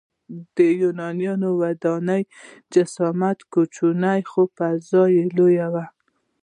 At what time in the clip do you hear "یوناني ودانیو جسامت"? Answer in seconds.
0.81-3.37